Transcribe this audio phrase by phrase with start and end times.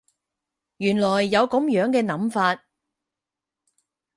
[0.77, 2.63] 原來有噉樣嘅諗法